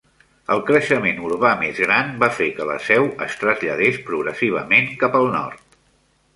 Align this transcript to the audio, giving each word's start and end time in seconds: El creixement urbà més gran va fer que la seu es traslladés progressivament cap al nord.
El 0.53 0.61
creixement 0.69 1.19
urbà 1.27 1.51
més 1.59 1.81
gran 1.83 2.09
va 2.25 2.31
fer 2.39 2.49
que 2.61 2.67
la 2.71 2.79
seu 2.87 3.07
es 3.29 3.37
traslladés 3.45 4.03
progressivament 4.11 4.93
cap 5.05 5.23
al 5.25 5.33
nord. 5.41 5.81